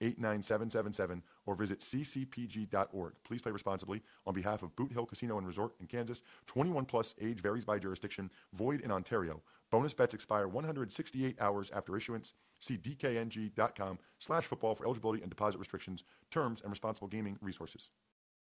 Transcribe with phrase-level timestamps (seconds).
[0.00, 3.14] 89777 or visit ccpg.org.
[3.24, 4.02] Please play responsibly.
[4.26, 7.78] On behalf of Boot Hill Casino and Resort in Kansas, 21 plus age varies by
[7.78, 9.42] jurisdiction, void in Ontario.
[9.70, 12.32] Bonus bets expire 168 hours after issuance.
[12.60, 17.88] See dkng.com slash football for eligibility and deposit restrictions, terms, and responsible gaming resources.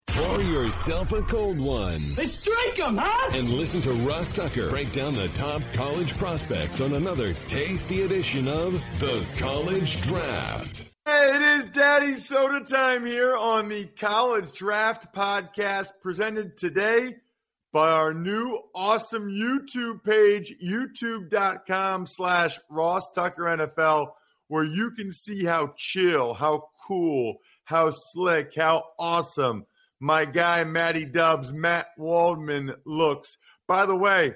[0.08, 2.02] Pour yourself a cold one.
[2.16, 3.30] They strike 'em, huh?
[3.34, 8.48] And listen to Ross Tucker break down the top college prospects on another tasty edition
[8.48, 10.92] of The College Draft.
[11.09, 17.16] It is Daddy Soda time here on the College Draft Podcast, presented today
[17.72, 24.09] by our new awesome YouTube page, youtube.com slash Ross Tucker NFL,
[24.50, 29.66] where you can see how chill, how cool, how slick, how awesome
[30.02, 33.38] my guy Matty Dubs, Matt Waldman looks.
[33.66, 34.33] By the way,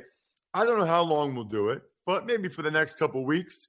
[0.53, 3.67] I don't know how long we'll do it, but maybe for the next couple weeks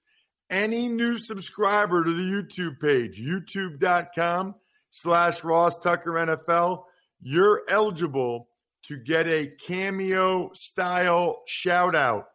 [0.53, 4.55] any new subscriber to the YouTube page, youtube.com
[4.91, 6.84] slash Ross Tucker NFL,
[7.22, 8.48] you're eligible
[8.84, 12.27] to get a cameo style shout out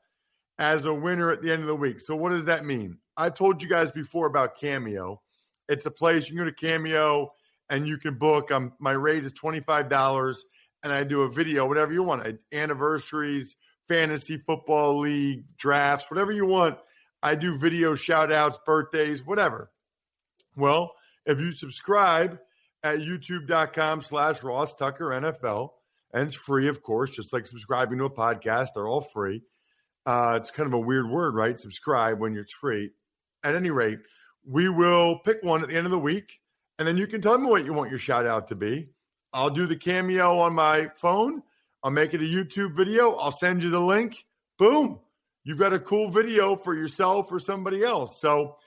[0.58, 2.00] as a winner at the end of the week.
[2.00, 2.98] So, what does that mean?
[3.16, 5.22] I told you guys before about Cameo.
[5.70, 7.32] It's a place you can go to Cameo
[7.70, 8.52] and you can book.
[8.52, 10.38] Um, my rate is $25
[10.84, 13.56] and I do a video, whatever you want, anniversaries,
[13.88, 16.78] fantasy football league, drafts, whatever you want
[17.28, 19.70] I do video shout outs, birthdays, whatever.
[20.56, 20.94] Well,
[21.26, 22.40] if you subscribe
[22.84, 25.72] at youtube.com slash Ross Tucker NFL,
[26.14, 29.44] and it's free, of course, just like subscribing to a podcast, they're all free.
[30.06, 31.60] Uh, it's kind of a weird word, right?
[31.60, 32.92] Subscribe when it's free.
[33.44, 34.00] At any rate,
[34.46, 36.40] we will pick one at the end of the week,
[36.80, 38.88] and then you can tell me what you want your shout out to be.
[39.34, 41.44] I'll do the cameo on my phone.
[41.84, 43.16] I'll make it a YouTube video.
[43.16, 44.16] I'll send you the link.
[44.58, 45.02] Boom
[45.48, 48.20] you've got a cool video for yourself or somebody else.
[48.20, 48.58] So,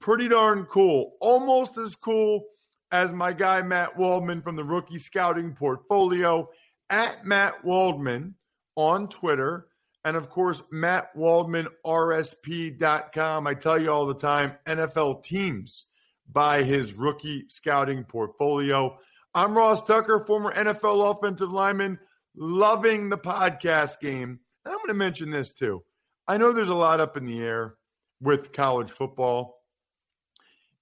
[0.00, 1.12] pretty darn cool.
[1.20, 2.46] Almost as cool
[2.90, 6.48] as my guy Matt Waldman from the Rookie Scouting Portfolio
[6.88, 8.36] at Matt Waldman
[8.74, 9.66] on Twitter.
[10.02, 13.46] And of course, Matt Waldman, MattWaldmanRSP.com.
[13.46, 15.84] I tell you all the time, NFL teams
[16.32, 18.96] buy his rookie scouting portfolio.
[19.34, 21.98] I'm Ross Tucker, former NFL offensive lineman,
[22.34, 24.40] loving the podcast game.
[24.64, 25.82] And I'm going to mention this too.
[26.30, 27.74] I know there's a lot up in the air
[28.20, 29.64] with college football.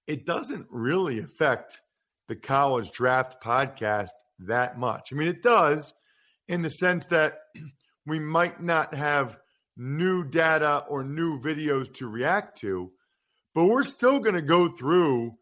[0.05, 1.79] It doesn't really affect
[2.27, 5.11] the college draft podcast that much.
[5.11, 5.95] I mean, it does
[6.47, 7.39] in the sense that
[8.05, 9.39] we might not have
[9.75, 12.91] new data or new videos to react to,
[13.55, 15.33] but we're still going to go through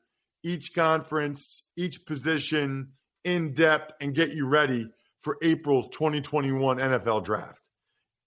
[0.41, 2.93] each conference, each position
[3.25, 4.87] in depth and get you ready
[5.19, 7.59] for April's 2021 NFL draft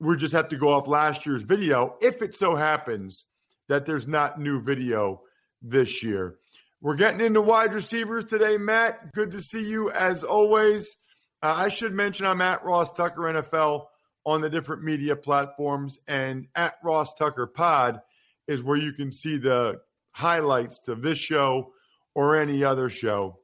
[0.01, 3.25] we just have to go off last year's video if it so happens
[3.69, 5.23] that there's not new video
[5.63, 6.37] this year.
[6.81, 9.13] We're getting into wide receivers today, Matt.
[9.13, 10.97] Good to see you as always.
[11.43, 13.85] Uh, I should mention I'm at Ross Tucker NFL
[14.25, 18.01] on the different media platforms, and at Ross Tucker Pod
[18.49, 19.81] is where you can see the
[20.13, 21.73] highlights of this show
[22.15, 23.39] or any other show.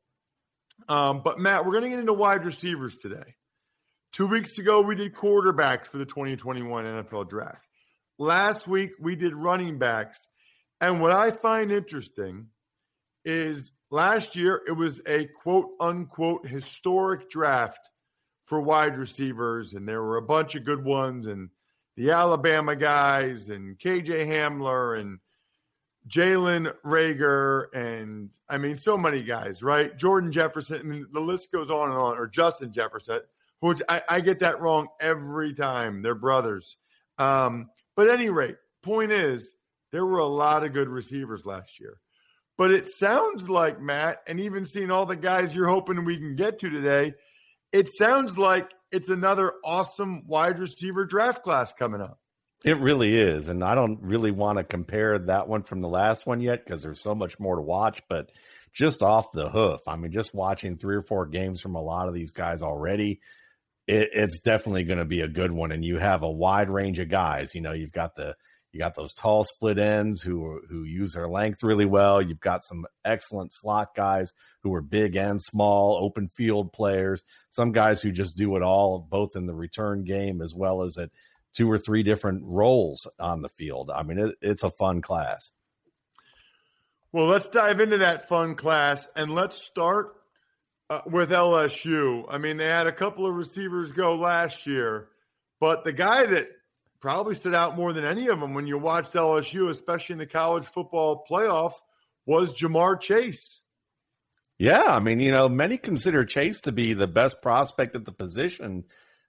[0.88, 3.34] Um, but Matt, we're going to get into wide receivers today.
[4.12, 7.66] Two weeks ago, we did quarterbacks for the 2021 NFL draft.
[8.18, 10.28] Last week, we did running backs.
[10.80, 12.46] And what I find interesting
[13.24, 17.90] is last year, it was a quote unquote historic draft
[18.46, 19.74] for wide receivers.
[19.74, 21.50] And there were a bunch of good ones, and
[21.96, 25.18] the Alabama guys, and KJ Hamler, and
[26.08, 29.96] Jalen Reagor, and I mean, so many guys, right?
[29.96, 30.78] Jordan Jefferson.
[30.78, 33.20] I mean, the list goes on and on, or Justin Jefferson
[33.60, 36.02] which I, I get that wrong every time.
[36.02, 36.76] They're brothers.
[37.18, 39.54] Um, but any rate, point is,
[39.92, 42.00] there were a lot of good receivers last year.
[42.58, 46.36] But it sounds like, Matt, and even seeing all the guys you're hoping we can
[46.36, 47.14] get to today,
[47.72, 52.18] it sounds like it's another awesome wide receiver draft class coming up.
[52.64, 53.48] It really is.
[53.48, 56.82] And I don't really want to compare that one from the last one yet because
[56.82, 58.02] there's so much more to watch.
[58.08, 58.30] But
[58.72, 62.08] just off the hoof, I mean, just watching three or four games from a lot
[62.08, 63.20] of these guys already,
[63.86, 65.72] it, it's definitely going to be a good one.
[65.72, 67.54] And you have a wide range of guys.
[67.54, 68.34] You know, you've got the
[68.72, 72.20] you got those tall split ends who who use their length really well.
[72.20, 77.22] You've got some excellent slot guys who are big and small, open field players.
[77.48, 80.98] Some guys who just do it all, both in the return game as well as
[80.98, 81.10] at
[81.54, 83.90] two or three different roles on the field.
[83.94, 85.50] I mean, it, it's a fun class.
[87.12, 90.15] Well, let's dive into that fun class and let's start
[90.90, 92.24] uh, with LSU.
[92.28, 95.08] I mean, they had a couple of receivers go last year,
[95.60, 96.48] but the guy that
[97.00, 100.26] probably stood out more than any of them when you watched LSU, especially in the
[100.26, 101.74] college football playoff,
[102.24, 103.60] was Ja'Marr Chase.
[104.58, 108.12] Yeah, I mean, you know, many consider Chase to be the best prospect at the
[108.12, 108.84] position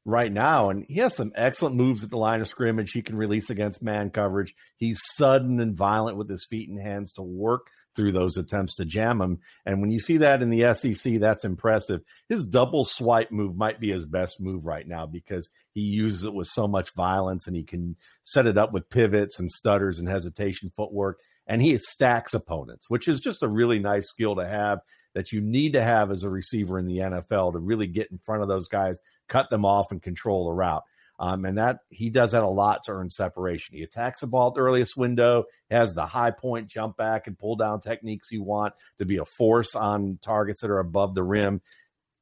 [0.05, 2.93] right now, and he has some excellent moves at the line of scrimmage.
[2.93, 4.55] He can release against man coverage.
[4.77, 8.85] He's sudden and violent with his feet and hands to work through those attempts to
[8.85, 9.39] jam him.
[9.65, 12.01] And when you see that in the SEC, that's impressive.
[12.29, 16.33] His double swipe move might be his best move right now because he uses it
[16.33, 20.07] with so much violence and he can set it up with pivots and stutters and
[20.07, 21.19] hesitation footwork.
[21.47, 24.79] And he stacks opponents, which is just a really nice skill to have
[25.15, 28.19] that you need to have as a receiver in the NFL to really get in
[28.19, 30.83] front of those guys, cut them off, and control the route.
[31.19, 33.75] Um, and that he does that a lot to earn separation.
[33.75, 37.37] He attacks the ball at the earliest window, has the high point jump back and
[37.37, 41.23] pull down techniques you want to be a force on targets that are above the
[41.23, 41.61] rim.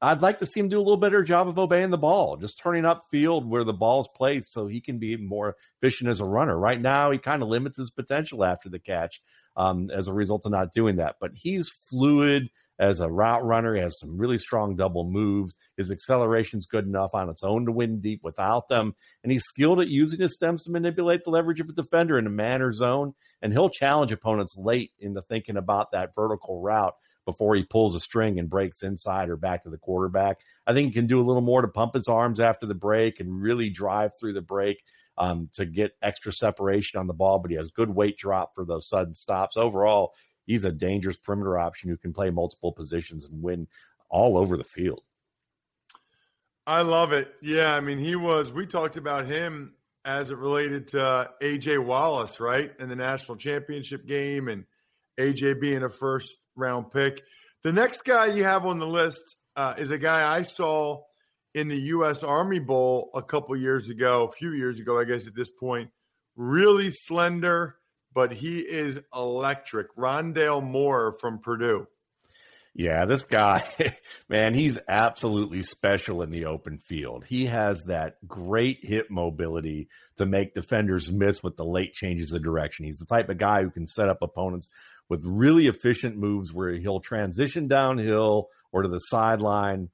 [0.01, 2.59] I'd like to see him do a little better job of obeying the ball, just
[2.59, 6.25] turning up field where the ball's placed so he can be more efficient as a
[6.25, 6.57] runner.
[6.57, 9.21] Right now, he kind of limits his potential after the catch
[9.55, 11.15] um, as a result of not doing that.
[11.19, 12.49] But he's fluid
[12.79, 13.75] as a route runner.
[13.75, 15.55] He has some really strong double moves.
[15.77, 18.95] His acceleration's good enough on its own to win deep without them.
[19.23, 22.27] And he's skilled at using his stems to manipulate the leverage of a defender in
[22.27, 23.13] a man or zone.
[23.41, 26.95] And he'll challenge opponents late into thinking about that vertical route
[27.25, 30.37] before he pulls a string and breaks inside or back to the quarterback.
[30.67, 33.19] I think he can do a little more to pump his arms after the break
[33.19, 34.83] and really drive through the break
[35.17, 38.65] um, to get extra separation on the ball, but he has good weight drop for
[38.65, 39.57] those sudden stops.
[39.57, 40.13] Overall,
[40.45, 43.67] he's a dangerous perimeter option who can play multiple positions and win
[44.09, 45.01] all over the field.
[46.67, 47.33] I love it.
[47.41, 48.51] Yeah, I mean, he was.
[48.51, 53.37] We talked about him as it related to uh, AJ Wallace, right, in the national
[53.37, 54.65] championship game, and
[55.19, 57.23] AJ being a first round pick.
[57.63, 61.01] The next guy you have on the list uh, is a guy I saw
[61.53, 62.21] in the U.S.
[62.21, 65.89] Army Bowl a couple years ago, a few years ago, I guess at this point.
[66.35, 67.77] Really slender,
[68.15, 69.95] but he is electric.
[69.95, 71.85] Rondale Moore from Purdue.
[72.73, 73.63] Yeah, this guy,
[74.29, 77.25] man, he's absolutely special in the open field.
[77.25, 82.43] He has that great hip mobility to make defenders miss with the late changes of
[82.43, 82.85] direction.
[82.85, 84.69] He's the type of guy who can set up opponents
[85.07, 89.89] with really efficient moves where he'll transition downhill or to the sideline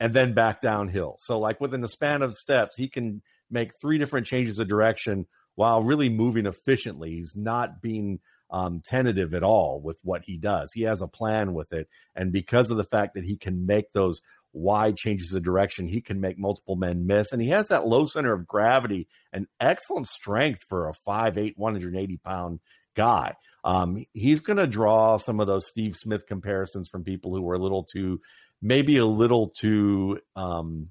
[0.00, 1.16] and then back downhill.
[1.18, 5.26] So, like within the span of steps, he can make three different changes of direction
[5.54, 7.12] while really moving efficiently.
[7.12, 8.20] He's not being
[8.50, 10.72] um, tentative at all with what he does.
[10.72, 11.88] He has a plan with it.
[12.14, 14.20] And because of the fact that he can make those
[14.52, 17.32] wide changes of direction, he can make multiple men miss.
[17.32, 22.16] And he has that low center of gravity and excellent strength for a 5'8, 180
[22.18, 22.60] pound
[22.94, 23.34] guy.
[23.64, 27.54] Um, he's going to draw some of those Steve Smith comparisons from people who were
[27.54, 28.20] a little too,
[28.62, 30.90] maybe a little too, um,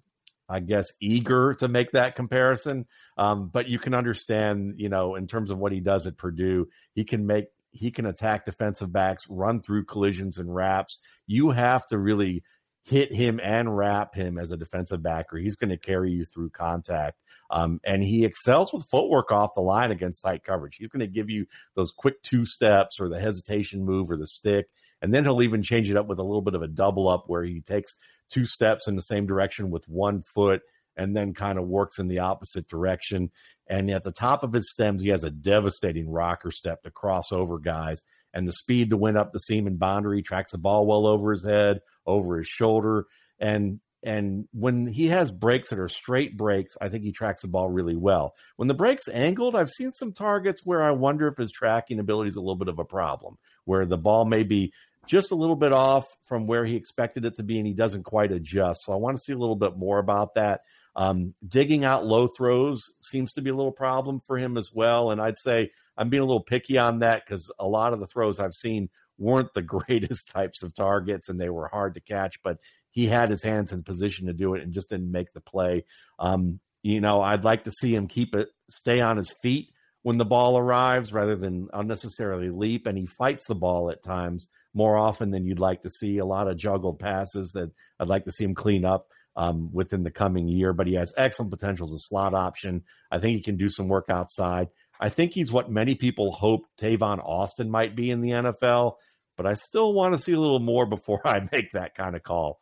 [0.54, 2.86] I guess, eager to make that comparison.
[3.18, 6.68] Um, but you can understand, you know, in terms of what he does at Purdue,
[6.94, 11.00] he can make he can attack defensive backs, run through collisions and wraps.
[11.26, 12.44] You have to really
[12.84, 15.38] hit him and wrap him as a defensive backer.
[15.38, 17.18] He's going to carry you through contact.
[17.50, 20.76] Um, and he excels with footwork off the line against tight coverage.
[20.76, 24.28] He's going to give you those quick two steps or the hesitation move or the
[24.28, 24.68] stick.
[25.02, 27.24] And then he'll even change it up with a little bit of a double up
[27.28, 27.98] where he takes
[28.34, 30.62] two steps in the same direction with one foot
[30.96, 33.32] and then kind of works in the opposite direction.
[33.68, 37.32] And at the top of his stems, he has a devastating rocker step to cross
[37.32, 38.02] over guys
[38.34, 40.22] and the speed to win up the seam and boundary.
[40.22, 43.06] Tracks the ball well over his head, over his shoulder.
[43.40, 47.48] And and when he has breaks that are straight breaks, I think he tracks the
[47.48, 48.36] ball really well.
[48.58, 52.28] When the break's angled, I've seen some targets where I wonder if his tracking ability
[52.28, 54.74] is a little bit of a problem, where the ball may be
[55.08, 58.04] just a little bit off from where he expected it to be and he doesn't
[58.04, 58.84] quite adjust.
[58.84, 60.62] So I want to see a little bit more about that.
[60.96, 65.12] Um, digging out low throws seems to be a little problem for him as well.
[65.12, 68.08] And I'd say I'm being a little picky on that because a lot of the
[68.08, 72.42] throws I've seen weren't the greatest types of targets and they were hard to catch,
[72.44, 72.58] but
[72.92, 75.86] he had his hands in position to do it and just didn't make the play.
[76.20, 79.70] Um, You know, I'd like to see him keep it, stay on his feet
[80.04, 82.86] when the ball arrives rather than unnecessarily leap.
[82.86, 86.18] And he fights the ball at times more often than you'd like to see.
[86.18, 90.04] A lot of juggled passes that I'd like to see him clean up um, within
[90.04, 90.74] the coming year.
[90.74, 92.84] But he has excellent potential as a slot option.
[93.12, 94.70] I think he can do some work outside.
[95.00, 98.94] I think he's what many people hope Tavon Austin might be in the NFL.
[99.36, 102.24] But I still want to see a little more before I make that kind of
[102.24, 102.60] call.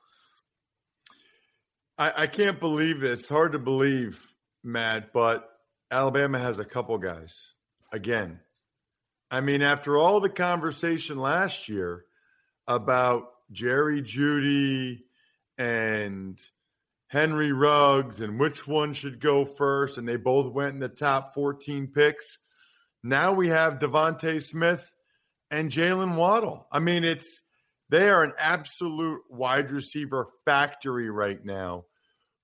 [1.97, 3.19] I, I can't believe this.
[3.19, 4.25] It's hard to believe,
[4.63, 5.49] Matt, but
[5.91, 7.35] Alabama has a couple guys
[7.91, 8.39] again.
[9.31, 12.03] I mean, after all the conversation last year
[12.67, 15.03] about Jerry Jeudy
[15.57, 16.37] and
[17.07, 21.33] Henry Ruggs and which one should go first, and they both went in the top
[21.33, 22.37] 14 picks.
[23.03, 24.85] Now we have DeVonta Smith
[25.49, 26.67] and Jaylen Waddle.
[26.69, 27.39] I mean, it's
[27.89, 31.85] they are an absolute wide receiver factory right now.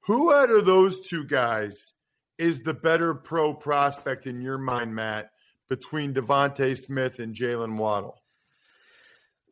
[0.06, 1.92] Who out of those two guys
[2.38, 5.32] is the better pro prospect in your mind, Matt,
[5.70, 8.22] between DeVonta Smith and Jaylen Waddle?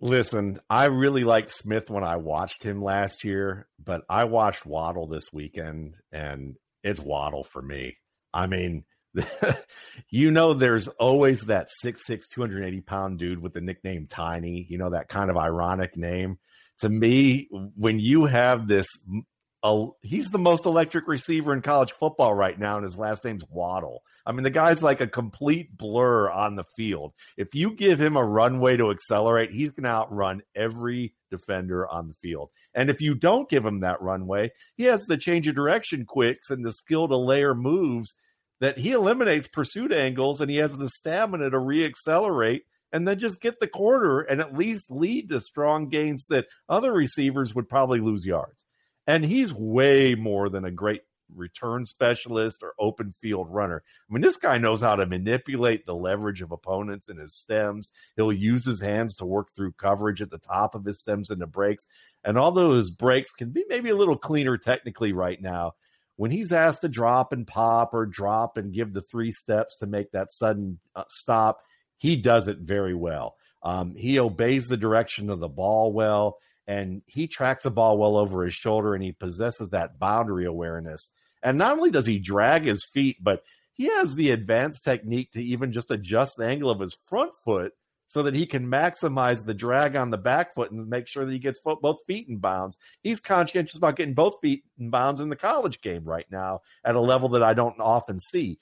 [0.01, 5.07] Listen, I really liked Smith when I watched him last year, but I watched Waddle
[5.07, 7.98] this weekend, and it's Waddle for me.
[8.34, 8.84] I mean,
[10.10, 14.89] you know, there's always that 6'6, 280 pound dude with the nickname Tiny, you know,
[14.89, 16.38] that kind of ironic name.
[16.79, 18.88] To me, when you have this
[20.01, 24.03] he's the most electric receiver in college football right now, and his last name's Waddle.
[24.25, 27.13] I mean, the guy's like a complete blur on the field.
[27.38, 32.07] If you give him a runway to accelerate, he's going to outrun every defender on
[32.07, 32.50] the field.
[32.74, 36.50] And if you don't give him that runway, he has the change of direction quicks
[36.50, 38.15] and the skill to layer moves
[38.60, 43.41] that he eliminates pursuit angles, and he has the stamina to reaccelerate and then just
[43.41, 48.00] get the quarter and at least lead to strong gains that other receivers would probably
[48.00, 48.64] lose yards.
[49.07, 51.01] And he's way more than a great
[51.33, 53.83] return specialist or open field runner.
[54.09, 57.91] I mean, this guy knows how to manipulate the leverage of opponents in his stems.
[58.15, 61.41] He'll use his hands to work through coverage at the top of his stems and
[61.41, 61.88] the breaks.
[62.24, 65.74] And although his breaks can be maybe a little cleaner technically right now,
[66.17, 69.85] when he's asked to drop and pop or drop and give the three steps to
[69.85, 71.59] make that sudden uh, stop,
[71.97, 73.35] he does it very well.
[73.63, 78.17] Um, he obeys the direction of the ball well and he tracks the ball well
[78.17, 81.12] over his shoulder and he possesses that boundary awareness.
[81.43, 83.43] And not only does he drag his feet, but
[83.74, 87.74] he has the advanced technique to even just adjust the angle of his front foot
[88.07, 91.31] so that he can maximize the drag on the back foot and make sure that
[91.31, 92.79] he gets both feet in bounds.
[93.01, 96.95] He's conscientious about getting both feet in bounds in the college game right now at
[96.95, 98.57] a level that I don't often see.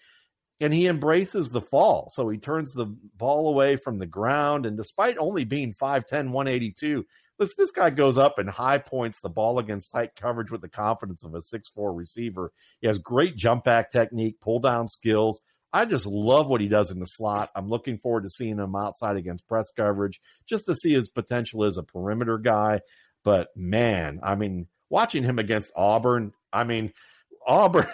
[0.60, 2.10] And he embraces the fall.
[2.10, 2.86] So he turns the
[3.18, 4.66] ball away from the ground.
[4.66, 7.06] And despite only being 5'10, 182,
[7.40, 10.70] this this guy goes up and high points the ball against tight coverage with the
[10.70, 12.52] confidence of a six four receiver.
[12.82, 15.42] He has great jump back technique, pull down skills.
[15.76, 17.50] I just love what he does in the slot.
[17.56, 21.64] I'm looking forward to seeing him outside against press coverage just to see his potential
[21.64, 22.82] as a perimeter guy.
[23.24, 26.94] But man, I mean, watching him against Auburn, I mean,
[27.48, 27.88] Auburn,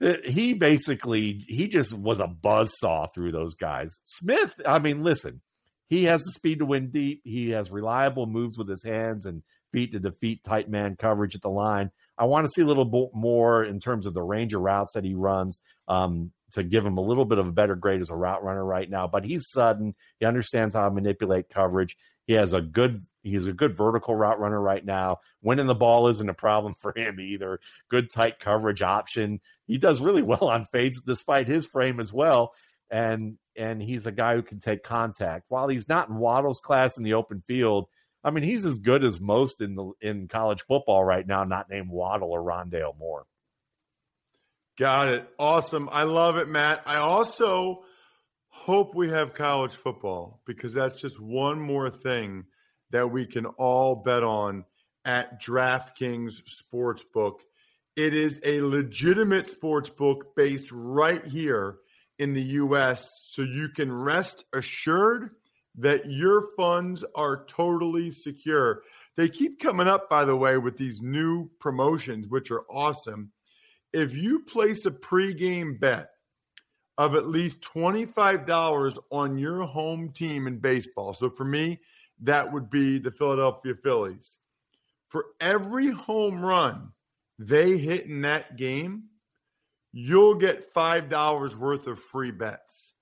[0.24, 3.98] he basically he just was a buzz saw through those guys.
[4.04, 5.42] Smith, I mean, listen,
[5.88, 7.22] he has the speed to win deep.
[7.24, 9.42] He has reliable moves with his hands and
[9.72, 11.90] feet to defeat tight man coverage at the line.
[12.16, 14.94] I want to see a little bit more in terms of the range of routes
[14.94, 18.10] that he runs um, to give him a little bit of a better grade as
[18.10, 19.06] a route runner right now.
[19.06, 19.94] But he's sudden.
[20.18, 21.96] He understands how to manipulate coverage.
[22.26, 25.18] He has a good he's a good vertical route runner right now.
[25.42, 27.60] Winning the ball isn't a problem for him either.
[27.88, 29.40] Good tight coverage option.
[29.66, 32.52] He does really well on fades despite his frame as well.
[32.90, 35.46] And and he's a guy who can take contact.
[35.48, 37.88] While he's not in Waddle's class in the open field,
[38.22, 41.70] I mean, he's as good as most in the in college football right now, not
[41.70, 43.26] named Waddle or Rondale Moore.
[44.78, 45.28] Got it.
[45.38, 45.88] Awesome.
[45.90, 46.82] I love it, Matt.
[46.86, 47.84] I also
[48.48, 52.44] hope we have college football because that's just one more thing
[52.90, 54.64] that we can all bet on
[55.04, 57.40] at DraftKings Sportsbook.
[57.96, 61.78] It is a legitimate sports book based right here
[62.18, 65.30] in the US so you can rest assured
[65.78, 68.82] that your funds are totally secure.
[69.16, 73.30] They keep coming up, by the way, with these new promotions, which are awesome.
[73.92, 76.10] If you place a pregame bet
[76.98, 81.80] of at least $25 on your home team in baseball, so for me,
[82.22, 84.36] that would be the Philadelphia Phillies.
[85.08, 86.90] For every home run
[87.38, 89.04] they hit in that game,
[89.92, 92.94] you'll get $5 worth of free bets.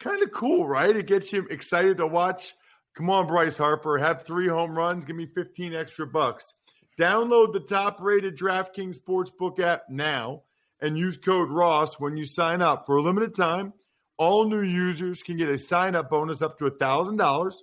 [0.00, 0.96] Kind of cool, right?
[0.96, 2.54] It gets you excited to watch.
[2.96, 6.54] Come on, Bryce Harper, have three home runs, give me 15 extra bucks.
[6.98, 10.42] Download the top rated DraftKings Sportsbook app now
[10.80, 12.86] and use code Ross when you sign up.
[12.86, 13.72] For a limited time,
[14.18, 17.54] all new users can get a sign up bonus up to $1,000.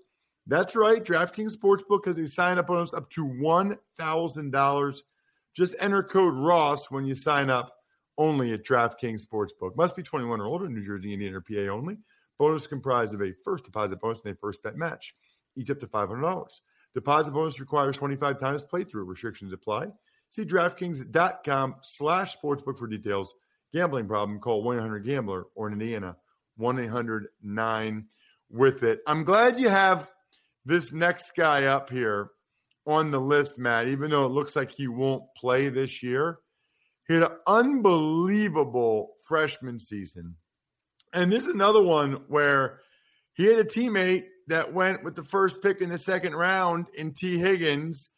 [0.48, 1.03] That's right.
[1.03, 4.98] DraftKings Sportsbook has a sign up bonus up to $1,000.
[5.55, 7.76] Just enter code Ross when you sign up
[8.17, 9.75] only at DraftKings Sportsbook.
[9.75, 11.97] Must be 21 or older, New Jersey, Indiana, or PA only.
[12.39, 15.13] Bonus comprised of a first deposit bonus and a first bet match,
[15.55, 16.47] each up to $500.
[16.93, 19.07] Deposit bonus requires 25 times playthrough.
[19.07, 19.88] Restrictions apply.
[20.29, 23.33] See DraftKings.com slash sportsbook for details.
[23.74, 26.15] Gambling problem, call 1-800-GAMBLER or in Indiana,
[26.59, 28.05] 1-800-9
[28.50, 29.00] with it.
[29.05, 30.09] I'm glad you have
[30.65, 32.29] this next guy up here
[32.86, 36.39] on the list, Matt, even though it looks like he won't play this year.
[37.08, 40.36] He had an unbelievable freshman season.
[41.14, 42.80] And this is another one where
[43.34, 47.14] he had a teammate that went with the first pick in the second round in
[47.14, 48.10] Tee Higgins.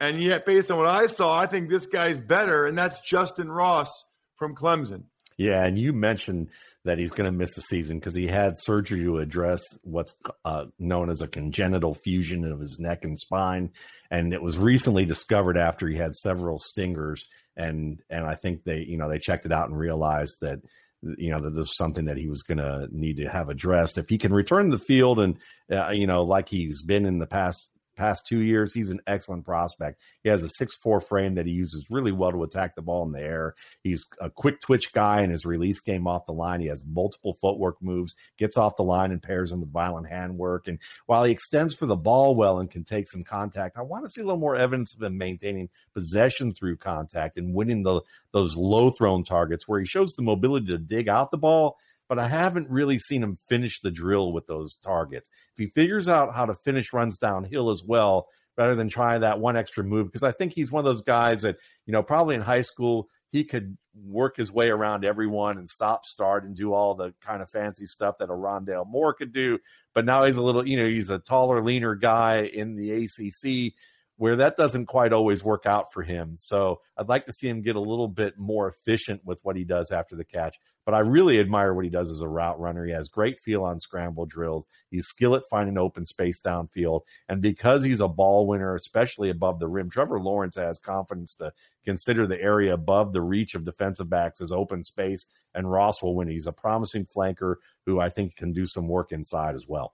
[0.00, 3.50] And yet, based on what I saw, I think this guy's better, and that's Justin
[3.50, 4.04] Ross
[4.36, 5.04] from Clemson.
[5.36, 6.50] Yeah, and you mentioned
[6.84, 10.14] that he's going to miss the season because he had surgery to address what's
[10.44, 13.72] uh, known as a congenital fusion of his neck and spine,
[14.10, 17.24] and it was recently discovered after he had several stingers,
[17.58, 20.60] and and I think they you know they checked it out and realized that
[21.02, 23.98] you know that this is something that he was going to need to have addressed.
[23.98, 25.36] If he can return the field and
[25.70, 27.68] uh, you know like he's been in the past
[27.98, 30.00] past two years, he's an excellent prospect.
[30.22, 33.04] He has a six four frame that he uses really well to attack the ball
[33.04, 33.54] in the air.
[33.82, 36.60] He's a quick twitch guy in his release game off the line.
[36.60, 40.68] He has multiple footwork moves, gets off the line and pairs them with violent handwork.
[40.68, 44.04] And while he extends for the ball well and can take some contact, I want
[44.04, 48.00] to see a little more evidence of him maintaining possession through contact and winning the
[48.32, 51.76] those low thrown targets where he shows the mobility to dig out the ball
[52.08, 55.30] but I haven't really seen him finish the drill with those targets.
[55.58, 59.56] He figures out how to finish runs downhill as well, rather than try that one
[59.56, 62.40] extra move, because I think he's one of those guys that, you know, probably in
[62.40, 66.94] high school, he could work his way around everyone and stop, start, and do all
[66.94, 69.58] the kind of fancy stuff that a Rondale Moore could do.
[69.94, 73.74] But now he's a little, you know, he's a taller, leaner guy in the ACC
[74.16, 76.36] where that doesn't quite always work out for him.
[76.38, 79.62] So I'd like to see him get a little bit more efficient with what he
[79.62, 80.58] does after the catch.
[80.88, 82.86] But I really admire what he does as a route runner.
[82.86, 84.64] He has great feel on scramble drills.
[84.90, 87.02] He's skilled at finding open space downfield.
[87.28, 91.52] And because he's a ball winner, especially above the rim, Trevor Lawrence has confidence to
[91.84, 95.26] consider the area above the reach of defensive backs as open space.
[95.54, 96.28] And Ross will win.
[96.28, 99.92] He's a promising flanker who I think can do some work inside as well.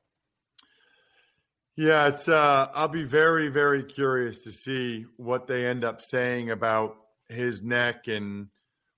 [1.74, 2.28] Yeah, it's.
[2.28, 7.64] Uh, I'll be very, very curious to see what they end up saying about his
[7.64, 8.46] neck and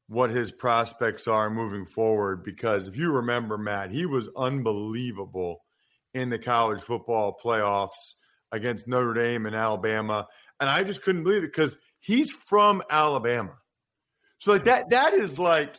[0.09, 2.45] what his prospects are moving forward.
[2.45, 5.63] Because if you remember, Matt, he was unbelievable
[6.15, 8.15] in the college football playoffs
[8.53, 10.27] against Notre Dame and Alabama,
[10.61, 13.55] and I just couldn't believe it because he's from Alabama.
[14.39, 15.77] So like that, that is like,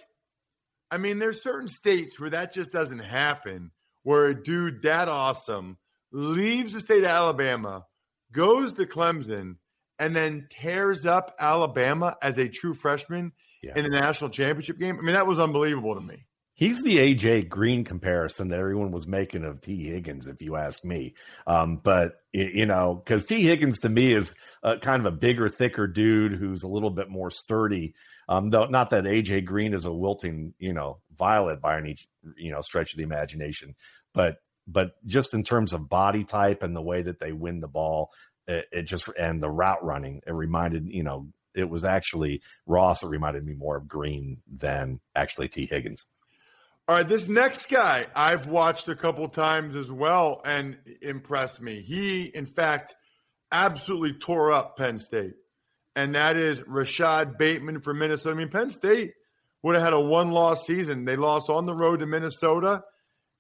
[0.92, 3.72] I mean, there's certain states where that just doesn't happen.
[4.04, 5.78] Where a dude that awesome
[6.12, 7.86] leaves the state of Alabama,
[8.32, 9.56] goes to Clemson,
[10.00, 13.74] and then tears up Alabama as a true freshman yeah.
[13.76, 14.98] in the national championship game.
[15.00, 16.26] I mean, that was unbelievable to me.
[16.54, 20.84] He's the AJ Green comparison that everyone was making of Tee Higgins, if you ask
[20.84, 21.14] me.
[21.46, 25.50] Um, but you know, because Tee Higgins to me is a, kind of a bigger,
[25.50, 27.94] thicker dude who's a little bit more sturdy.
[28.28, 31.98] Um, though not that AJ Green is a wilting, you know, violet by any
[32.36, 33.76] you know stretch of the imagination,
[34.16, 37.68] but but just in terms of body type and the way that they win the
[37.68, 38.10] ball,
[38.48, 43.02] it, it just and the route running, it reminded you know it was actually Ross
[43.02, 46.06] that reminded me more of Green than actually Tee Higgins.
[46.88, 51.82] All right, this next guy I've watched a couple times as well and impressed me.
[51.82, 52.96] He, in fact,
[53.52, 55.34] absolutely tore up Penn State,
[55.96, 58.36] and that is Rashod Bateman from Minnesota.
[58.36, 59.14] I mean, Penn State
[59.64, 61.04] would have had a one-loss season.
[61.04, 62.84] They lost on the road to Minnesota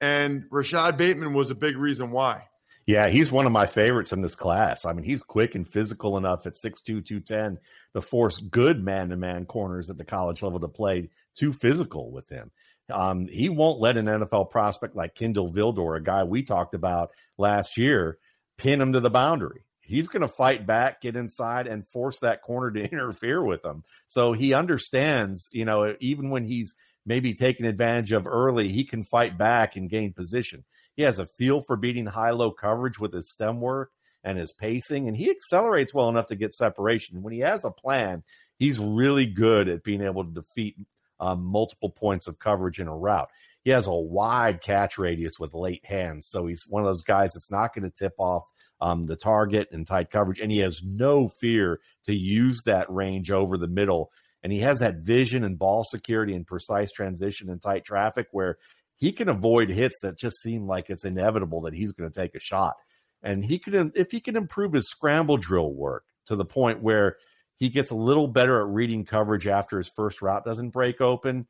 [0.02, 2.44] and Rashod Bateman was a big reason why.
[2.88, 4.86] Yeah, he's one of my favorites in this class.
[4.86, 7.60] I mean, he's quick and physical enough at 6'2, 210
[7.94, 12.12] to force good man to man corners at the college level to play too physical
[12.12, 12.50] with him.
[12.90, 17.12] Um, he won't let an NFL prospect like Kindle Vildor, a guy we talked about
[17.38, 18.20] last year,
[18.58, 19.66] pin him to the boundary.
[19.82, 23.84] He's going to fight back, get inside, and force that corner to interfere with him.
[24.08, 29.04] So he understands, you know, even when he's maybe taken advantage of early, he can
[29.04, 30.64] fight back and gain position.
[30.98, 33.92] He has a feel for beating high low coverage with his stem work
[34.24, 37.22] and his pacing, and he accelerates well enough to get separation.
[37.22, 38.24] When he has a plan,
[38.58, 40.76] he's really good at being able to defeat
[41.20, 43.30] um, multiple points of coverage in a route.
[43.64, 47.34] He has a wide catch radius with late hands, so he's one of those guys
[47.34, 48.44] that's not going to tip off
[48.82, 53.32] um, the target and tight coverage, and he has no fear to use that range
[53.32, 54.12] over the middle
[54.44, 58.58] and he has that vision and ball security and precise transition in tight traffic where
[58.98, 62.36] he can avoid hits that just seem like it's inevitable that he's going to take
[62.36, 62.76] a shot.
[63.24, 67.18] And he can, if he can improve his scramble drill work to the point where
[67.58, 71.48] he gets a little better at reading coverage after his first route doesn't break open.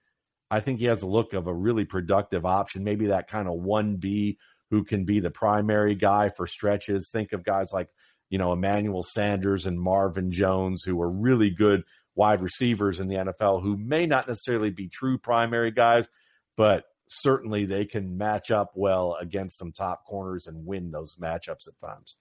[0.50, 2.84] I think he has a look of a really productive option.
[2.84, 4.38] Maybe that kind of 1B
[4.72, 7.10] who can be the primary guy for stretches.
[7.10, 7.90] Think of guys like,
[8.30, 11.84] you know, Emmanuel Sanders and Marvin Jones, who are really good
[12.16, 16.08] wide receivers in the NFL, who may not necessarily be true primary guys,
[16.56, 21.68] but certainly they can match up well against some top corners and win those matchups
[21.68, 22.16] at times.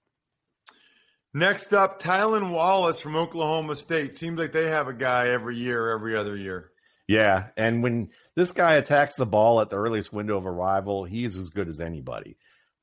[1.35, 4.17] Next up, Tylan Wallace from Oklahoma State.
[4.17, 6.71] Seems like they have a guy every year, every other year.
[7.09, 11.37] Yeah, and when this guy attacks the ball at the earliest window of arrival, he's
[11.39, 12.37] as good as anybody.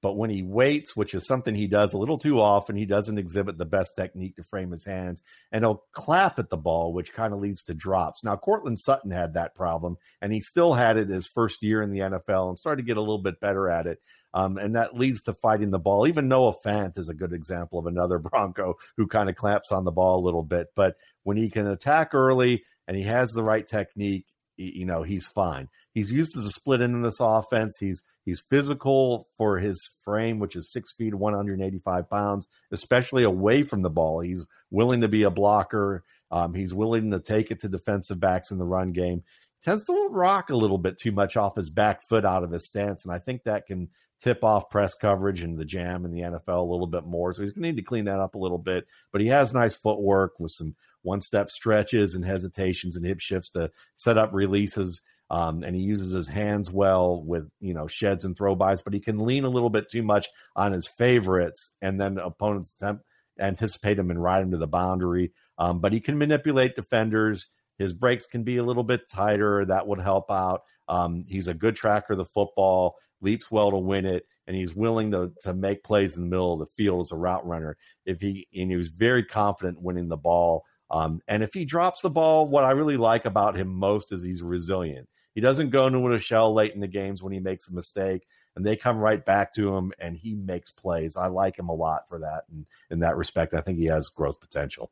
[0.04, 3.18] But when he waits, which is something he does a little too often, he doesn't
[3.18, 7.14] exhibit the best technique to frame his hands, and he'll clap at the ball, which
[7.14, 8.22] kind of leads to drops.
[8.22, 11.90] Now, Courtland Sutton had that problem, and he still had it his first year in
[11.90, 14.02] the NFL and started to get a little bit better at it.
[14.34, 16.06] Um, and that leads to fighting the ball.
[16.06, 19.86] Even Noah Fant is a good example of another Bronco who kind of claps on
[19.86, 20.68] the ball a little bit.
[20.76, 24.26] But when he can attack early and he has the right technique,
[24.58, 25.70] you know, he's fine.
[25.94, 27.78] He's used as a split end in this offense.
[27.80, 33.82] He's he's physical for his frame, which is six feet, 185 pounds, especially away from
[33.82, 34.20] the ball.
[34.20, 36.04] He's willing to be a blocker.
[36.32, 39.24] Um, he's willing to take it to defensive backs in the run game.
[39.64, 42.66] Tends to rock a little bit too much off his back foot out of his
[42.66, 43.90] stance, and I think that can
[44.24, 47.34] tip off press coverage and the jam in the NFL a little bit more.
[47.34, 48.88] So he's going to need to clean that up a little bit.
[49.12, 53.50] But he has nice footwork with some one step stretches and hesitations and hip shifts
[53.50, 55.02] to set up releases.
[55.34, 59.00] Um, and he uses his hands well with you know sheds and throw-bys, but he
[59.00, 63.04] can lean a little bit too much on his favorites, and then opponents attempt,
[63.40, 65.32] anticipate him and ride him to the boundary.
[65.58, 67.48] Um, but he can manipulate defenders.
[67.80, 69.66] His breaks can be a little bit tighter.
[69.66, 70.62] That would help out.
[70.88, 74.76] Um, he's a good tracker of the football, leaps well to win it, and he's
[74.76, 77.76] willing to to make plays in the middle of the field as a route runner.
[78.06, 80.64] If he and he was very confident winning the ball.
[80.92, 84.22] Um, and if he drops the ball, what I really like about him most is
[84.22, 85.08] he's resilient.
[85.34, 88.28] He doesn't go into a shell late in the games when he makes a mistake,
[88.56, 91.18] and they come right back to him, and he makes plays.
[91.18, 94.10] I like him a lot for that, and in that respect, I think he has
[94.10, 94.92] growth potential.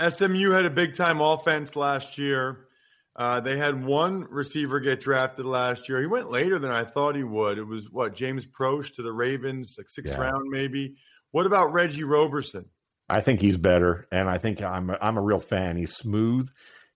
[0.00, 2.68] SMU had a big time offense last year.
[3.16, 6.00] Uh, they had one receiver get drafted last year.
[6.00, 7.58] He went later than I thought he would.
[7.58, 10.20] It was what James Proche to the Ravens, like sixth yeah.
[10.20, 10.94] round maybe.
[11.32, 12.66] What about Reggie Roberson?
[13.08, 15.76] I think he's better, and I think I'm a, I'm a real fan.
[15.76, 16.48] He's smooth.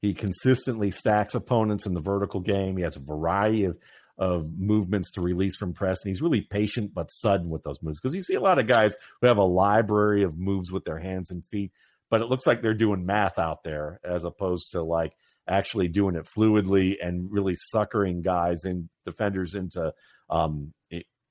[0.03, 2.77] He consistently stacks opponents in the vertical game.
[2.77, 3.79] He has a variety of
[4.19, 7.99] of movements to release from press, and he's really patient but sudden with those moves
[7.99, 10.99] because you see a lot of guys who have a library of moves with their
[10.99, 11.73] hands and feet,
[12.11, 15.15] but it looks like they're doing math out there as opposed to like
[15.49, 19.93] actually doing it fluidly and really suckering guys and defenders into
[20.29, 20.73] um,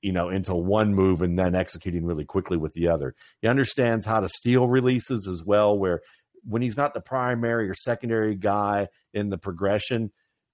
[0.02, 3.14] you know, into one move and then executing really quickly with the other.
[3.40, 6.02] He understands how to steal releases as well, where
[6.44, 10.10] when he's not the primary or secondary guy in the progression,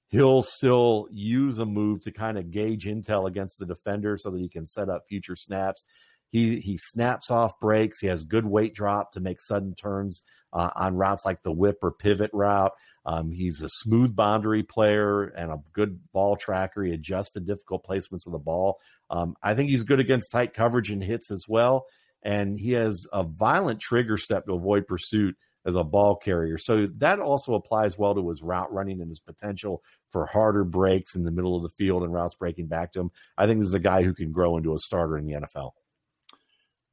[0.09, 4.41] he'll still use a move to kind of gauge intel against the defender so that
[4.41, 5.85] he can set up future snaps.
[6.31, 8.01] He he snaps off breaks.
[8.01, 10.23] He has good weight drop to make sudden turns
[10.53, 12.73] uh, on routes like the whip or pivot route.
[13.07, 16.83] Um, he's a smooth boundary player and a good ball tracker.
[16.83, 18.79] He adjusts to difficult placements of the ball.
[19.09, 21.87] Um, I think he's good against tight coverage and hits as well.
[22.23, 25.37] And he has a violent trigger step to avoid pursuit
[25.69, 26.57] as a ball carrier.
[26.57, 31.15] So that also applies well to his route running and his potential for harder breaks
[31.15, 33.11] in the middle of the field and routes breaking back to him.
[33.37, 35.73] I think this is a guy who can grow into a starter in the NFL.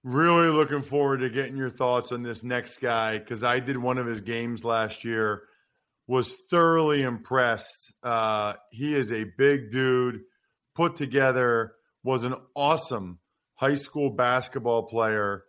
[0.04, 3.98] Really looking forward to getting your thoughts on this next guy because I did one
[3.98, 5.44] of his games last year
[6.06, 7.94] was thoroughly impressed.
[8.04, 10.20] Uh, he is a big dude,
[10.76, 11.72] put together,
[12.04, 13.20] was an awesome
[13.56, 15.46] high school basketball player,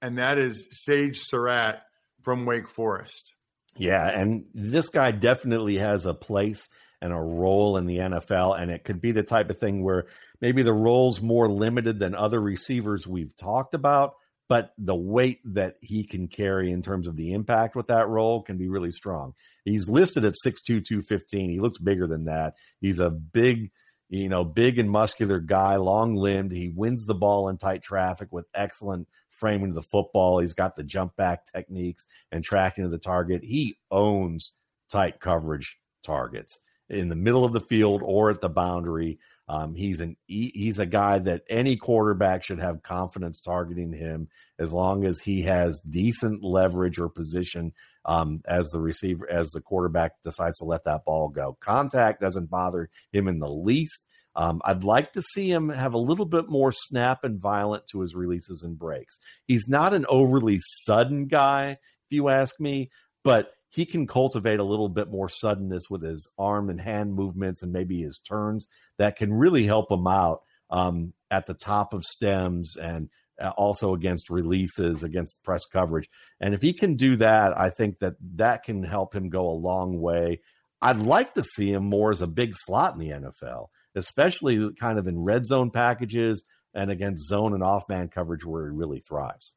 [0.00, 1.82] and that is Sage Surratt
[2.22, 3.34] from Wake Forest.
[3.76, 6.68] Yeah, and this guy definitely has a place
[7.00, 10.06] and a role in the NFL, and it could be the type of thing where
[10.40, 14.14] maybe the role's more limited than other receivers we've talked about,
[14.48, 18.42] but the weight that he can carry in terms of the impact with that role
[18.42, 19.32] can be really strong.
[19.64, 21.50] He's listed at 6'2, 215.
[21.50, 22.54] He looks bigger than that.
[22.80, 23.70] He's a big,
[24.08, 26.52] you know, big and muscular guy, long limbed.
[26.52, 29.08] He wins the ball in tight traffic with excellent
[29.40, 30.38] framing the football.
[30.38, 33.42] He's got the jump back techniques and tracking of the target.
[33.42, 34.52] He owns
[34.90, 39.18] tight coverage targets in the middle of the field or at the boundary.
[39.48, 44.28] Um, he's an he's a guy that any quarterback should have confidence targeting him
[44.60, 47.72] as long as he has decent leverage or position
[48.04, 51.56] um, as the receiver, as the quarterback decides to let that ball go.
[51.60, 54.06] Contact doesn't bother him in the least.
[54.36, 58.00] Um, I'd like to see him have a little bit more snap and violent to
[58.00, 59.18] his releases and breaks.
[59.46, 62.90] He's not an overly sudden guy, if you ask me,
[63.24, 67.62] but he can cultivate a little bit more suddenness with his arm and hand movements
[67.62, 68.66] and maybe his turns
[68.98, 73.08] that can really help him out um, at the top of stems and
[73.40, 76.08] uh, also against releases, against press coverage.
[76.40, 79.52] And if he can do that, I think that that can help him go a
[79.52, 80.40] long way.
[80.82, 84.98] I'd like to see him more as a big slot in the NFL, especially kind
[84.98, 89.00] of in red zone packages and against zone and off man coverage where he really
[89.00, 89.52] thrives.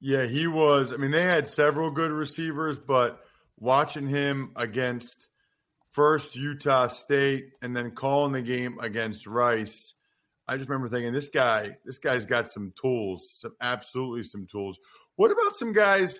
[0.00, 0.92] Yeah, he was.
[0.92, 3.20] I mean, they had several good receivers, but
[3.58, 5.28] watching him against
[5.92, 9.94] first Utah State and then calling the game against Rice,
[10.48, 14.78] I just remember thinking this guy, this guy's got some tools, some absolutely some tools.
[15.16, 16.18] What about some guys,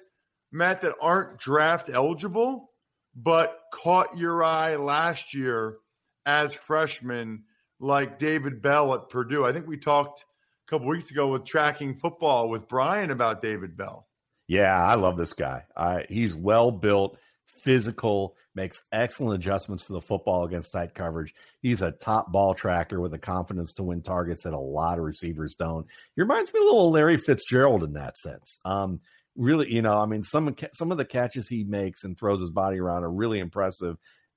[0.52, 2.70] Matt, that aren't draft eligible,
[3.16, 5.78] but caught your eye last year
[6.26, 7.44] as freshmen,
[7.80, 9.44] like David Bell at Purdue?
[9.44, 10.24] I think we talked
[10.66, 14.06] a couple weeks ago with tracking football with Brian about David Bell.
[14.48, 15.64] Yeah, I love this guy.
[15.76, 21.34] I, he's well built, physical, makes excellent adjustments to the football against tight coverage.
[21.60, 25.04] He's a top ball tracker with the confidence to win targets that a lot of
[25.04, 25.86] receivers don't.
[26.14, 28.58] He reminds me a little Larry Fitzgerald in that sense.
[28.64, 29.00] Um,
[29.36, 32.50] really, you know, I mean, some some of the catches he makes and throws his
[32.50, 33.96] body around are really impressive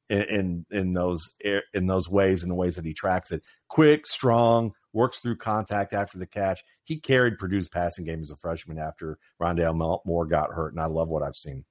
[0.09, 1.29] in in, in those
[1.73, 3.43] in those ways and the ways that he tracks it.
[3.67, 6.63] Quick, strong, works through contact after the catch.
[6.83, 10.85] He carried Purdue's passing game as a freshman after Rondale Moore got hurt, and I
[10.85, 11.65] love what I've seen.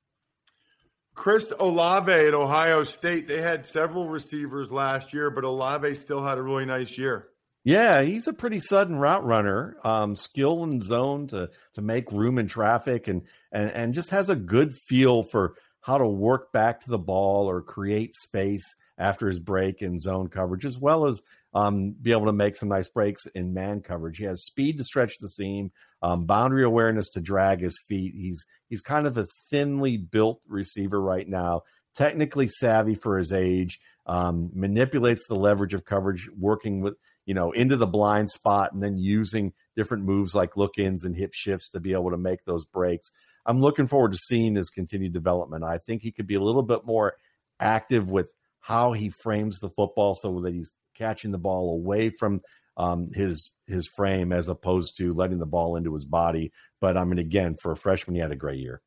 [1.15, 6.39] Chris Olave at Ohio State, they had several receivers last year, but Olave still had
[6.39, 7.29] a really nice year.
[7.63, 12.39] Yeah, he's a pretty sudden route runner, um, skill in zone to to make room
[12.39, 16.81] in traffic, and and and just has a good feel for how to work back
[16.81, 21.21] to the ball or create space after his break in zone coverage, as well as
[21.53, 24.17] um, be able to make some nice breaks in man coverage.
[24.17, 28.15] He has speed to stretch the seam, um, boundary awareness to drag his feet.
[28.17, 33.79] He's he's kind of a thinly built receiver right now, technically savvy for his age,
[34.07, 36.95] um, manipulates the leverage of coverage, working with
[37.27, 41.15] you know into the blind spot and then using different moves like look ins and
[41.15, 43.13] hip shifts to be able to make those breaks.
[43.47, 45.65] I'm looking forward to seeing his continued development.
[45.65, 47.15] I think he could be a little bit more
[47.61, 52.41] active with how he frames the football so that he's catching the ball away from
[52.77, 56.53] um, his his frame as opposed to letting the ball into his body.
[56.81, 58.81] But I mean, again, for a freshman, he had a great year.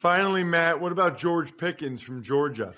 [0.00, 2.74] Finally, Matt, what about George Pickens from Georgia?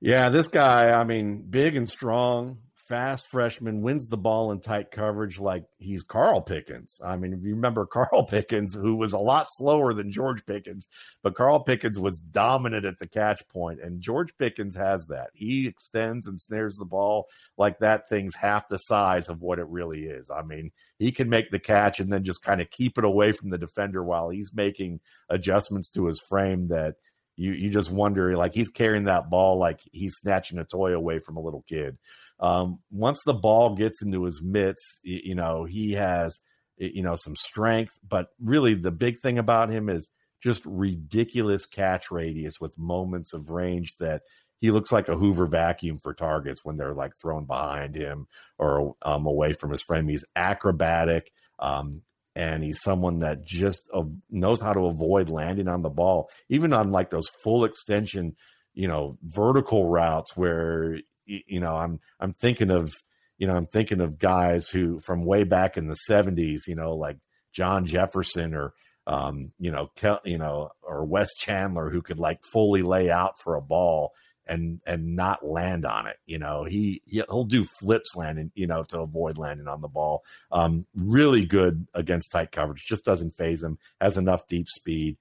[0.00, 2.58] Yeah, this guy, I mean, big and strong,
[2.92, 7.00] fast freshman wins the ball in tight coverage like he's Carl Pickens.
[7.02, 10.88] I mean, if you remember Carl Pickens, who was a lot slower than George Pickens,
[11.22, 15.30] but Carl Pickens was dominant at the catch point, and George Pickens has that.
[15.32, 19.68] He extends and snares the ball like that thing's half the size of what it
[19.68, 20.30] really is.
[20.30, 23.32] I mean, he can make the catch and then just kind of keep it away
[23.32, 25.00] from the defender while he's making
[25.30, 26.96] adjustments to his frame that
[27.36, 31.18] you you just wonder like he's carrying that ball like he's snatching a toy away
[31.18, 31.96] from a little kid.
[32.40, 36.40] Um, once the ball gets into his mitts, you, know, he has,
[36.76, 40.10] you know, some strength, but really the big thing about him is
[40.42, 44.22] just ridiculous catch radius with moments of range that
[44.58, 48.26] he looks like a Hoover vacuum for targets when they're like thrown behind him
[48.58, 50.08] or um, away from his frame.
[50.08, 51.32] He's acrobatic.
[51.58, 52.02] Um,
[52.34, 56.72] and he's someone that just uh, knows how to avoid landing on the ball, even
[56.72, 58.36] on like those full extension,
[58.74, 62.94] you know, vertical routes where you know, I'm I'm thinking of
[63.38, 66.94] you know I'm thinking of guys who from way back in the '70s, you know,
[66.94, 67.18] like
[67.52, 68.74] John Jefferson or
[69.06, 69.90] um, you know,
[70.24, 74.12] you know, or Wes Chandler who could like fully lay out for a ball
[74.46, 76.16] and and not land on it.
[76.26, 80.22] You know, he he'll do flips landing, you know, to avoid landing on the ball.
[80.50, 82.84] Um, really good against tight coverage.
[82.84, 83.78] Just doesn't faze him.
[84.00, 85.16] Has enough deep speed.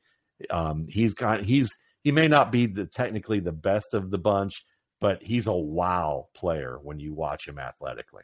[0.49, 1.71] Um, he's got he's
[2.03, 4.65] he may not be the technically the best of the bunch,
[5.01, 8.23] but he's a wow player when you watch him athletically.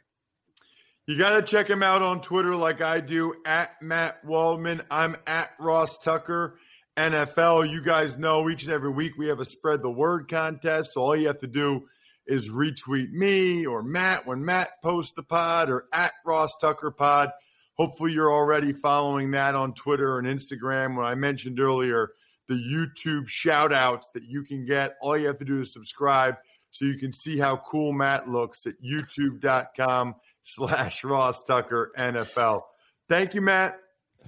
[1.06, 4.82] You got to check him out on Twitter like I do at Matt Waldman.
[4.90, 6.58] I'm at Ross Tucker
[6.96, 7.70] NFL.
[7.70, 10.92] You guys know each and every week we have a spread the word contest.
[10.92, 11.88] So all you have to do
[12.26, 17.30] is retweet me or Matt when Matt posts the pod or at Ross Tucker Pod.
[17.76, 20.96] Hopefully, you're already following that on Twitter and Instagram.
[20.96, 22.10] When I mentioned earlier,
[22.48, 26.34] the YouTube shout outs that you can get, all you have to do is subscribe
[26.78, 30.14] so you can see how cool Matt looks at youtube.com
[30.44, 32.62] slash Ross Tucker NFL.
[33.08, 33.80] Thank you, Matt.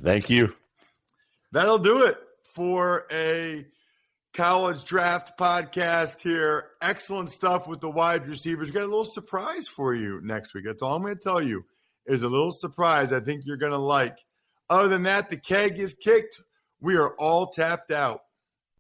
[0.03, 0.57] Thank you.
[1.53, 2.17] That'll do it
[2.53, 3.67] for a
[4.35, 6.71] college draft podcast here.
[6.83, 8.73] Excellent stuff with the wide receivers.
[8.73, 10.65] Got a little surprise for you next week.
[10.67, 11.65] That's all I'm going to tell you
[12.07, 14.19] is a little surprise I think you're going to like.
[14.69, 16.41] Other than that, the keg is kicked.
[16.81, 18.23] We are all tapped out.